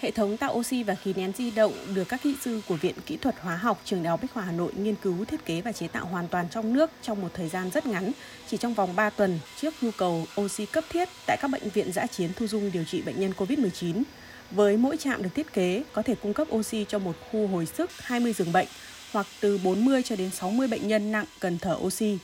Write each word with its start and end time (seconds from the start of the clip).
Hệ 0.00 0.10
thống 0.10 0.36
tạo 0.36 0.54
oxy 0.54 0.82
và 0.82 0.94
khí 0.94 1.12
nén 1.16 1.32
di 1.32 1.50
động 1.50 1.72
được 1.94 2.08
các 2.08 2.20
kỹ 2.22 2.36
sư 2.40 2.62
của 2.68 2.76
Viện 2.76 2.94
Kỹ 3.06 3.16
thuật 3.16 3.34
Hóa 3.40 3.56
học 3.56 3.80
Trường 3.84 4.02
Đại 4.02 4.10
học 4.10 4.20
Bách 4.22 4.32
khoa 4.32 4.42
Hà 4.42 4.52
Nội 4.52 4.72
nghiên 4.76 4.94
cứu, 4.94 5.24
thiết 5.24 5.44
kế 5.44 5.60
và 5.60 5.72
chế 5.72 5.88
tạo 5.88 6.06
hoàn 6.06 6.28
toàn 6.28 6.46
trong 6.50 6.72
nước 6.72 6.90
trong 7.02 7.20
một 7.20 7.28
thời 7.34 7.48
gian 7.48 7.70
rất 7.70 7.86
ngắn, 7.86 8.12
chỉ 8.48 8.56
trong 8.56 8.74
vòng 8.74 8.96
3 8.96 9.10
tuần 9.10 9.38
trước 9.60 9.74
nhu 9.80 9.90
cầu 9.98 10.26
oxy 10.40 10.66
cấp 10.66 10.84
thiết 10.90 11.08
tại 11.26 11.36
các 11.40 11.50
bệnh 11.50 11.68
viện 11.68 11.92
giã 11.92 12.06
chiến 12.06 12.30
thu 12.36 12.46
dung 12.46 12.70
điều 12.72 12.84
trị 12.84 13.02
bệnh 13.02 13.20
nhân 13.20 13.32
COVID-19. 13.36 14.02
Với 14.50 14.76
mỗi 14.76 14.96
trạm 14.96 15.22
được 15.22 15.30
thiết 15.34 15.52
kế 15.52 15.82
có 15.92 16.02
thể 16.02 16.14
cung 16.14 16.34
cấp 16.34 16.48
oxy 16.54 16.84
cho 16.88 16.98
một 16.98 17.16
khu 17.30 17.46
hồi 17.46 17.66
sức 17.66 17.90
20 17.98 18.32
giường 18.32 18.52
bệnh 18.52 18.68
hoặc 19.12 19.26
từ 19.40 19.60
40 19.64 20.02
cho 20.02 20.16
đến 20.16 20.30
60 20.30 20.68
bệnh 20.68 20.88
nhân 20.88 21.12
nặng 21.12 21.26
cần 21.40 21.58
thở 21.58 21.76
oxy. 21.80 22.18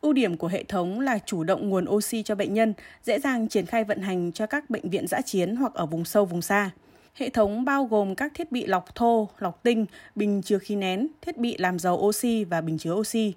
Ưu 0.00 0.12
điểm 0.12 0.36
của 0.36 0.48
hệ 0.48 0.64
thống 0.64 1.00
là 1.00 1.18
chủ 1.26 1.44
động 1.44 1.70
nguồn 1.70 1.88
oxy 1.88 2.22
cho 2.22 2.34
bệnh 2.34 2.54
nhân, 2.54 2.74
dễ 3.04 3.18
dàng 3.20 3.48
triển 3.48 3.66
khai 3.66 3.84
vận 3.84 4.02
hành 4.02 4.32
cho 4.32 4.46
các 4.46 4.70
bệnh 4.70 4.90
viện 4.90 5.06
giã 5.06 5.20
chiến 5.20 5.56
hoặc 5.56 5.74
ở 5.74 5.86
vùng 5.86 6.04
sâu 6.04 6.24
vùng 6.24 6.42
xa. 6.42 6.70
Hệ 7.14 7.28
thống 7.30 7.64
bao 7.64 7.84
gồm 7.84 8.14
các 8.14 8.32
thiết 8.34 8.52
bị 8.52 8.66
lọc 8.66 8.94
thô, 8.94 9.28
lọc 9.38 9.62
tinh, 9.62 9.86
bình 10.14 10.42
chứa 10.42 10.58
khí 10.58 10.76
nén, 10.76 11.08
thiết 11.22 11.38
bị 11.38 11.56
làm 11.58 11.78
giàu 11.78 11.94
oxy 11.94 12.44
và 12.44 12.60
bình 12.60 12.78
chứa 12.78 12.92
oxy. 12.92 13.34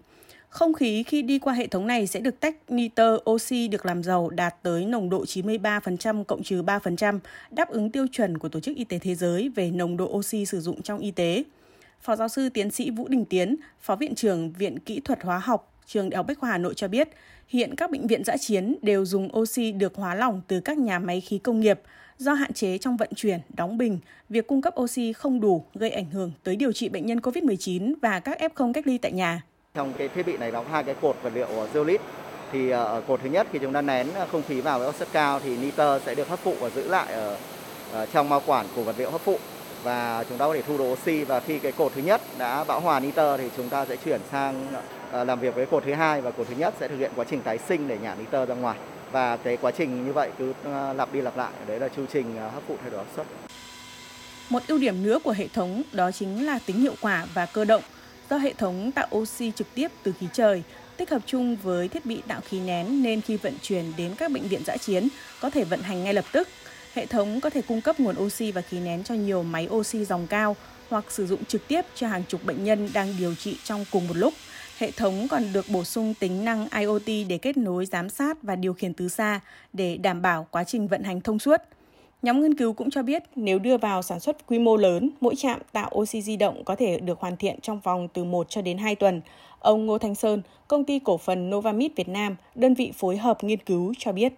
Không 0.49 0.73
khí 0.73 1.03
khi 1.03 1.21
đi 1.21 1.39
qua 1.39 1.53
hệ 1.53 1.67
thống 1.67 1.88
này 1.88 2.07
sẽ 2.07 2.20
được 2.20 2.39
tách 2.39 2.55
nitơ 2.71 3.17
oxy 3.29 3.67
được 3.67 3.85
làm 3.85 4.03
giàu 4.03 4.29
đạt 4.29 4.55
tới 4.63 4.85
nồng 4.85 5.09
độ 5.09 5.23
93% 5.23 6.23
cộng 6.23 6.43
trừ 6.43 6.63
3%, 6.63 7.20
đáp 7.51 7.70
ứng 7.70 7.91
tiêu 7.91 8.05
chuẩn 8.11 8.38
của 8.38 8.49
Tổ 8.49 8.59
chức 8.59 8.75
Y 8.75 8.84
tế 8.84 8.99
Thế 8.99 9.15
giới 9.15 9.49
về 9.49 9.71
nồng 9.71 9.98
độ 9.98 10.05
oxy 10.05 10.45
sử 10.45 10.62
dụng 10.62 10.81
trong 10.81 10.99
y 10.99 11.12
tế. 11.12 11.43
Phó 12.01 12.15
giáo 12.15 12.27
sư 12.27 12.49
tiến 12.49 12.71
sĩ 12.71 12.89
Vũ 12.89 13.07
Đình 13.07 13.26
Tiến, 13.26 13.55
Phó 13.81 13.95
Viện 13.95 14.15
trưởng 14.15 14.51
Viện 14.51 14.79
Kỹ 14.79 14.99
thuật 14.99 15.23
Hóa 15.23 15.39
học, 15.39 15.74
Trường 15.88 16.09
Đại 16.09 16.17
học 16.17 16.27
Bách 16.27 16.39
khoa 16.39 16.49
Hà 16.49 16.57
Nội 16.57 16.73
cho 16.73 16.88
biết, 16.88 17.09
hiện 17.48 17.75
các 17.75 17.91
bệnh 17.91 18.07
viện 18.07 18.23
giã 18.23 18.38
chiến 18.38 18.76
đều 18.81 19.05
dùng 19.05 19.38
oxy 19.38 19.71
được 19.71 19.95
hóa 19.95 20.16
lỏng 20.16 20.41
từ 20.48 20.59
các 20.59 20.77
nhà 20.77 20.99
máy 20.99 21.21
khí 21.21 21.38
công 21.38 21.59
nghiệp. 21.59 21.80
Do 22.17 22.34
hạn 22.34 22.53
chế 22.53 22.77
trong 22.77 22.98
vận 22.98 23.09
chuyển, 23.16 23.39
đóng 23.49 23.77
bình, 23.77 23.99
việc 24.29 24.48
cung 24.48 24.62
cấp 24.62 24.73
oxy 24.79 25.13
không 25.13 25.40
đủ 25.40 25.66
gây 25.73 25.90
ảnh 25.90 26.09
hưởng 26.09 26.32
tới 26.43 26.55
điều 26.55 26.71
trị 26.71 26.90
bệnh 26.90 27.05
nhân 27.05 27.20
COVID-19 27.20 27.93
và 28.01 28.20
các 28.20 28.37
F0 28.40 28.74
cách 28.74 28.87
ly 28.87 28.98
tại 28.98 29.12
nhà. 29.12 29.41
Trong 29.74 29.93
cái 29.98 30.07
thiết 30.07 30.26
bị 30.26 30.37
này 30.37 30.51
có 30.51 30.63
hai 30.71 30.84
cái 30.84 30.96
cột 31.01 31.18
vật 31.24 31.32
liệu 31.35 31.48
zeolit. 31.74 31.98
thì 32.52 32.70
ờ, 32.70 32.85
ở 32.85 33.02
cột 33.07 33.20
thứ 33.24 33.29
nhất 33.29 33.48
khi 33.52 33.59
chúng 33.59 33.74
ta 33.74 33.81
nén 33.81 34.07
không 34.31 34.41
khí 34.48 34.62
vào 34.62 34.79
với 34.79 34.90
oxy 34.90 35.05
cao 35.12 35.40
thì 35.40 35.57
nitơ 35.57 35.99
sẽ 36.05 36.15
được 36.15 36.27
hấp 36.27 36.40
thụ 36.43 36.54
và 36.59 36.70
giữ 36.70 36.87
lại 36.87 37.13
ở, 37.13 37.37
ở 37.91 38.05
trong 38.05 38.29
mao 38.29 38.41
quản 38.46 38.65
của 38.76 38.84
vật 38.84 38.96
liệu 38.98 39.12
hấp 39.12 39.26
thụ 39.26 39.37
và 39.85 40.23
chúng 40.29 40.37
ta 40.37 40.45
có 40.45 40.53
thể 40.53 40.61
thu 40.61 40.77
được 40.77 40.83
oxy 40.83 41.23
và 41.23 41.39
khi 41.39 41.59
cái 41.59 41.71
cột 41.71 41.91
thứ 41.95 42.01
nhất 42.01 42.21
đã 42.37 42.63
bão 42.63 42.79
hòa 42.79 42.99
nitơ 42.99 43.37
thì 43.37 43.49
chúng 43.57 43.69
ta 43.69 43.85
sẽ 43.85 43.95
chuyển 44.05 44.21
sang 44.31 44.67
ờ, 45.11 45.23
làm 45.23 45.39
việc 45.39 45.55
với 45.55 45.65
cột 45.65 45.83
thứ 45.85 45.93
hai 45.93 46.21
và 46.21 46.31
cột 46.31 46.47
thứ 46.47 46.55
nhất 46.57 46.73
sẽ 46.79 46.87
thực 46.87 46.97
hiện 46.97 47.11
quá 47.15 47.25
trình 47.29 47.41
tái 47.41 47.57
sinh 47.67 47.87
để 47.87 47.97
nhả 48.01 48.15
nitơ 48.15 48.45
ra 48.45 48.55
ngoài 48.55 48.77
và 49.11 49.37
cái 49.37 49.57
quá 49.57 49.71
trình 49.71 50.05
như 50.05 50.13
vậy 50.13 50.29
cứ 50.39 50.53
ờ, 50.63 50.93
lặp 50.93 51.13
đi 51.13 51.21
lặp 51.21 51.37
lại 51.37 51.51
đấy 51.67 51.79
là 51.79 51.87
chu 51.95 52.05
trình 52.13 52.37
ờ, 52.37 52.49
hấp 52.49 52.63
thụ 52.67 52.75
thay 52.81 52.89
đổi 52.89 52.99
áp 52.99 53.07
suất. 53.15 53.27
Một 54.49 54.63
ưu 54.67 54.77
điểm 54.77 55.03
nữa 55.03 55.19
của 55.23 55.31
hệ 55.31 55.47
thống 55.47 55.83
đó 55.91 56.11
chính 56.11 56.45
là 56.45 56.59
tính 56.65 56.79
hiệu 56.79 56.95
quả 57.01 57.25
và 57.33 57.45
cơ 57.45 57.65
động 57.65 57.81
do 58.29 58.37
hệ 58.37 58.53
thống 58.53 58.91
tạo 58.91 59.07
oxy 59.15 59.51
trực 59.55 59.67
tiếp 59.75 59.91
từ 60.03 60.13
khí 60.19 60.27
trời, 60.33 60.63
tích 60.97 61.09
hợp 61.09 61.21
chung 61.25 61.55
với 61.63 61.87
thiết 61.87 62.05
bị 62.05 62.21
tạo 62.27 62.41
khí 62.41 62.59
nén 62.59 63.03
nên 63.03 63.21
khi 63.21 63.37
vận 63.37 63.53
chuyển 63.61 63.93
đến 63.97 64.16
các 64.17 64.31
bệnh 64.31 64.47
viện 64.47 64.61
dã 64.66 64.78
chiến, 64.78 65.07
có 65.41 65.50
thể 65.50 65.63
vận 65.63 65.81
hành 65.81 66.03
ngay 66.03 66.13
lập 66.13 66.25
tức. 66.31 66.47
Hệ 66.96 67.06
thống 67.06 67.40
có 67.41 67.50
thể 67.50 67.62
cung 67.62 67.81
cấp 67.81 68.00
nguồn 68.00 68.16
oxy 68.19 68.51
và 68.51 68.62
khí 68.62 68.79
nén 68.79 69.03
cho 69.03 69.16
nhiều 69.16 69.44
máy 69.44 69.68
oxy 69.72 70.06
dòng 70.06 70.28
cao 70.28 70.56
hoặc 70.90 71.12
sử 71.12 71.28
dụng 71.28 71.46
trực 71.46 71.68
tiếp 71.68 71.81
cho 71.96 72.07
hàng 72.07 72.24
chục 72.28 72.46
bệnh 72.46 72.63
nhân 72.63 72.90
đang 72.94 73.16
điều 73.19 73.35
trị 73.35 73.57
trong 73.63 73.85
cùng 73.91 74.07
một 74.07 74.18
lúc. 74.18 74.34
Hệ 74.78 74.91
thống 74.91 75.28
còn 75.29 75.44
được 75.53 75.66
bổ 75.69 75.84
sung 75.84 76.13
tính 76.19 76.46
năng 76.46 76.68
IoT 76.79 77.28
để 77.29 77.38
kết 77.41 77.57
nối 77.57 77.85
giám 77.85 78.09
sát 78.09 78.44
và 78.44 78.56
điều 78.56 78.74
khiển 78.74 78.94
từ 78.94 79.09
xa 79.09 79.40
để 79.74 79.97
đảm 79.97 80.22
bảo 80.22 80.47
quá 80.52 80.63
trình 80.63 80.88
vận 80.88 81.03
hành 81.03 81.22
thông 81.22 81.40
suốt. 81.40 81.62
Nhóm 82.22 82.41
nghiên 82.41 82.57
cứu 82.57 82.74
cũng 82.74 82.90
cho 82.90 83.03
biết 83.03 83.24
nếu 83.35 83.59
đưa 83.59 83.78
vào 83.78 84.02
sản 84.02 84.19
xuất 84.19 84.47
quy 84.47 84.59
mô 84.59 84.78
lớn, 84.78 85.09
mỗi 85.22 85.35
trạm 85.35 85.59
tạo 85.72 85.91
oxy 85.96 86.22
di 86.22 86.38
động 86.38 86.63
có 86.63 86.75
thể 86.75 87.00
được 87.00 87.19
hoàn 87.19 87.38
thiện 87.38 87.59
trong 87.62 87.80
vòng 87.80 88.07
từ 88.13 88.24
1 88.24 88.50
cho 88.50 88.62
đến 88.62 88.78
2 88.78 88.96
tuần. 88.96 89.22
Ông 89.59 89.85
Ngô 89.85 89.97
Thanh 89.97 90.16
Sơn, 90.16 90.42
công 90.68 90.84
ty 90.84 91.00
cổ 91.00 91.18
phần 91.18 91.50
Novamid 91.50 91.92
Việt 91.96 92.09
Nam, 92.09 92.36
đơn 92.56 92.74
vị 92.74 92.92
phối 92.96 93.18
hợp 93.18 93.44
nghiên 93.44 93.59
cứu 93.59 93.94
cho 94.00 94.12
biết. 94.12 94.34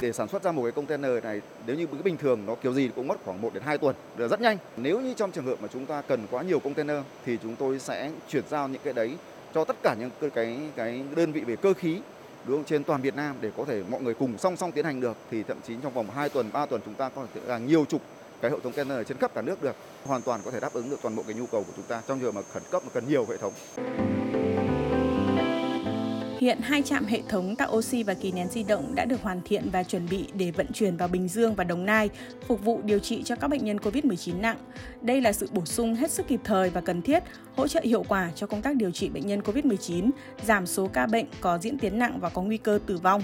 Để 0.00 0.12
sản 0.12 0.28
xuất 0.28 0.42
ra 0.42 0.52
một 0.52 0.62
cái 0.62 0.72
container 0.72 1.24
này, 1.24 1.40
nếu 1.66 1.76
như 1.76 1.86
bình 2.04 2.16
thường 2.16 2.40
nó 2.46 2.54
kiểu 2.54 2.74
gì 2.74 2.90
cũng 2.96 3.08
mất 3.08 3.18
khoảng 3.24 3.42
1 3.42 3.54
đến 3.54 3.62
2 3.62 3.78
tuần, 3.78 3.96
rất 4.18 4.40
nhanh. 4.40 4.58
Nếu 4.76 5.00
như 5.00 5.14
trong 5.14 5.32
trường 5.32 5.46
hợp 5.46 5.62
mà 5.62 5.68
chúng 5.72 5.86
ta 5.86 6.02
cần 6.02 6.26
quá 6.30 6.42
nhiều 6.42 6.60
container 6.60 6.96
thì 7.26 7.38
chúng 7.42 7.56
tôi 7.56 7.78
sẽ 7.78 8.10
chuyển 8.28 8.44
giao 8.50 8.68
những 8.68 8.82
cái 8.84 8.92
đấy 8.92 9.16
cho 9.54 9.64
tất 9.64 9.76
cả 9.82 9.94
những 10.00 10.10
cái 10.20 10.30
cái 10.30 10.58
cái 10.76 11.02
đơn 11.16 11.32
vị 11.32 11.40
về 11.40 11.56
cơ 11.56 11.74
khí 11.74 12.00
đúng 12.44 12.56
không? 12.56 12.64
trên 12.64 12.84
toàn 12.84 13.02
Việt 13.02 13.16
Nam 13.16 13.36
để 13.40 13.50
có 13.56 13.64
thể 13.64 13.82
mọi 13.90 14.00
người 14.02 14.14
cùng 14.14 14.38
song 14.38 14.56
song 14.56 14.72
tiến 14.72 14.84
hành 14.84 15.00
được 15.00 15.16
thì 15.30 15.42
thậm 15.42 15.58
chí 15.66 15.74
trong 15.82 15.92
vòng 15.92 16.10
2 16.14 16.28
tuần 16.28 16.50
3 16.52 16.66
tuần 16.66 16.80
chúng 16.84 16.94
ta 16.94 17.08
có 17.08 17.26
thể 17.34 17.40
là 17.46 17.58
nhiều 17.58 17.84
chục 17.84 18.02
cái 18.40 18.50
hệ 18.50 18.56
thống 18.62 18.72
container 18.72 19.06
trên 19.08 19.18
khắp 19.18 19.34
cả 19.34 19.42
nước 19.42 19.62
được 19.62 19.76
hoàn 20.06 20.22
toàn 20.22 20.40
có 20.44 20.50
thể 20.50 20.60
đáp 20.60 20.72
ứng 20.72 20.90
được 20.90 20.98
toàn 21.02 21.16
bộ 21.16 21.22
cái 21.26 21.36
nhu 21.36 21.46
cầu 21.46 21.64
của 21.64 21.72
chúng 21.76 21.84
ta 21.84 22.02
trong 22.08 22.20
trường 22.20 22.34
hợp 22.34 22.40
mà 22.40 22.52
khẩn 22.52 22.62
cấp 22.70 22.82
mà 22.84 22.90
cần 22.94 23.08
nhiều 23.08 23.26
hệ 23.30 23.36
thống. 23.36 23.52
Hiện 26.40 26.60
hai 26.60 26.82
trạm 26.82 27.04
hệ 27.04 27.22
thống 27.28 27.56
tạo 27.56 27.72
oxy 27.72 28.02
và 28.02 28.14
kỳ 28.14 28.32
nén 28.32 28.48
di 28.48 28.62
động 28.62 28.94
đã 28.94 29.04
được 29.04 29.22
hoàn 29.22 29.40
thiện 29.44 29.70
và 29.72 29.82
chuẩn 29.82 30.08
bị 30.10 30.26
để 30.34 30.50
vận 30.50 30.66
chuyển 30.72 30.96
vào 30.96 31.08
Bình 31.08 31.28
Dương 31.28 31.54
và 31.54 31.64
Đồng 31.64 31.86
Nai, 31.86 32.08
phục 32.46 32.64
vụ 32.64 32.80
điều 32.84 32.98
trị 32.98 33.22
cho 33.22 33.36
các 33.36 33.48
bệnh 33.48 33.64
nhân 33.64 33.76
COVID-19 33.76 34.40
nặng. 34.40 34.56
Đây 35.02 35.20
là 35.20 35.32
sự 35.32 35.48
bổ 35.52 35.64
sung 35.64 35.94
hết 35.94 36.10
sức 36.10 36.28
kịp 36.28 36.40
thời 36.44 36.70
và 36.70 36.80
cần 36.80 37.02
thiết, 37.02 37.22
hỗ 37.56 37.68
trợ 37.68 37.80
hiệu 37.84 38.04
quả 38.08 38.30
cho 38.34 38.46
công 38.46 38.62
tác 38.62 38.76
điều 38.76 38.90
trị 38.90 39.08
bệnh 39.08 39.26
nhân 39.26 39.40
COVID-19, 39.40 40.10
giảm 40.46 40.66
số 40.66 40.86
ca 40.86 41.06
bệnh 41.06 41.26
có 41.40 41.58
diễn 41.58 41.78
tiến 41.78 41.98
nặng 41.98 42.18
và 42.20 42.28
có 42.28 42.42
nguy 42.42 42.56
cơ 42.56 42.78
tử 42.86 42.96
vong 42.96 43.22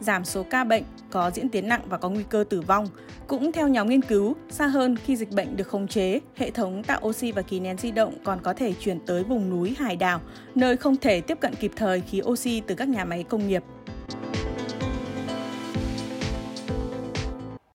giảm 0.00 0.24
số 0.24 0.42
ca 0.42 0.64
bệnh 0.64 0.82
có 1.10 1.30
diễn 1.34 1.48
tiến 1.48 1.68
nặng 1.68 1.80
và 1.86 1.98
có 1.98 2.08
nguy 2.08 2.24
cơ 2.28 2.44
tử 2.50 2.60
vong. 2.60 2.88
Cũng 3.26 3.52
theo 3.52 3.68
nhóm 3.68 3.88
nghiên 3.88 4.02
cứu, 4.02 4.34
xa 4.50 4.66
hơn 4.66 4.96
khi 4.96 5.16
dịch 5.16 5.30
bệnh 5.30 5.56
được 5.56 5.68
khống 5.68 5.88
chế, 5.88 6.20
hệ 6.36 6.50
thống 6.50 6.82
tạo 6.82 7.00
oxy 7.04 7.32
và 7.32 7.42
khí 7.42 7.60
nén 7.60 7.78
di 7.78 7.90
động 7.90 8.14
còn 8.24 8.38
có 8.42 8.54
thể 8.54 8.72
chuyển 8.72 9.00
tới 9.06 9.24
vùng 9.24 9.50
núi 9.50 9.74
hải 9.78 9.96
đảo, 9.96 10.20
nơi 10.54 10.76
không 10.76 10.96
thể 10.96 11.20
tiếp 11.20 11.40
cận 11.40 11.54
kịp 11.54 11.72
thời 11.76 12.00
khí 12.00 12.22
oxy 12.24 12.62
từ 12.66 12.74
các 12.74 12.88
nhà 12.88 13.04
máy 13.04 13.24
công 13.28 13.48
nghiệp. 13.48 13.62